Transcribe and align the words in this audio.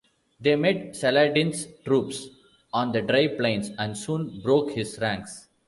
They 0.39 0.55
met 0.55 0.95
Saladin's 0.95 1.67
troops 1.85 2.29
on 2.73 2.91
the 2.91 3.03
dry 3.03 3.27
plains 3.27 3.69
and 3.77 3.95
soon 3.95 4.41
broke 4.41 4.71
his 4.71 4.97
ranks. 4.99 5.47